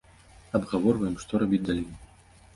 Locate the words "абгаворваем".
0.59-1.13